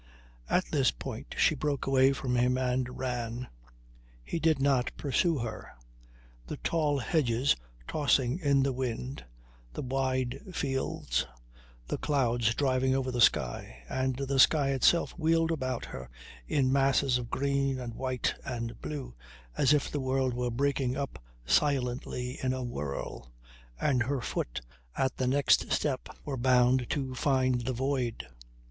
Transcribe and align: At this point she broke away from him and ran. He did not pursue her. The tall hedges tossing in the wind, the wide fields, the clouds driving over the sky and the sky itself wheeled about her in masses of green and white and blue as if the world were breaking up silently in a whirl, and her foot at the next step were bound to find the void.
At 0.49 0.65
this 0.71 0.89
point 0.89 1.35
she 1.37 1.53
broke 1.53 1.85
away 1.85 2.11
from 2.11 2.35
him 2.35 2.57
and 2.57 2.97
ran. 2.97 3.49
He 4.23 4.39
did 4.39 4.59
not 4.59 4.91
pursue 4.97 5.37
her. 5.37 5.73
The 6.47 6.57
tall 6.57 6.97
hedges 6.97 7.55
tossing 7.87 8.39
in 8.39 8.63
the 8.63 8.73
wind, 8.73 9.23
the 9.73 9.83
wide 9.83 10.39
fields, 10.53 11.27
the 11.87 11.99
clouds 11.99 12.55
driving 12.55 12.95
over 12.95 13.11
the 13.11 13.21
sky 13.21 13.83
and 13.87 14.15
the 14.15 14.39
sky 14.39 14.71
itself 14.71 15.11
wheeled 15.19 15.51
about 15.51 15.85
her 15.85 16.09
in 16.47 16.71
masses 16.73 17.19
of 17.19 17.29
green 17.29 17.79
and 17.79 17.93
white 17.93 18.33
and 18.43 18.81
blue 18.81 19.13
as 19.55 19.71
if 19.71 19.91
the 19.91 20.01
world 20.01 20.33
were 20.33 20.49
breaking 20.49 20.97
up 20.97 21.21
silently 21.45 22.39
in 22.41 22.53
a 22.53 22.63
whirl, 22.63 23.31
and 23.79 24.01
her 24.01 24.19
foot 24.19 24.61
at 24.97 25.17
the 25.17 25.27
next 25.27 25.71
step 25.71 26.09
were 26.25 26.37
bound 26.37 26.89
to 26.89 27.13
find 27.13 27.65
the 27.67 27.73
void. 27.73 28.25